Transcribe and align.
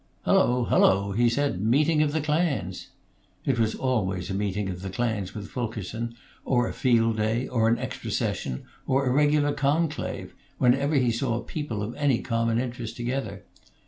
"Hello, 0.25 0.63
hello!" 0.63 1.11
he 1.11 1.29
said. 1.29 1.61
"Meeting 1.61 2.01
of 2.01 2.11
the 2.11 2.21
clans!" 2.21 2.87
It 3.45 3.59
was 3.59 3.75
always 3.75 4.31
a 4.31 4.33
meeting 4.33 4.67
of 4.67 4.81
the 4.81 4.89
clans, 4.89 5.35
with 5.35 5.47
Fulkerson, 5.49 6.15
or 6.43 6.67
a 6.67 6.73
field 6.73 7.17
day, 7.17 7.47
or 7.47 7.67
an 7.69 7.77
extra 7.77 8.09
session, 8.09 8.63
or 8.87 9.05
a 9.05 9.11
regular 9.11 9.53
conclave, 9.53 10.33
whenever 10.57 10.95
he 10.95 11.11
saw 11.11 11.41
people 11.41 11.83
of 11.83 11.93
any 11.93 12.19
common 12.19 12.57
interest 12.57 12.95
together. 12.95 13.43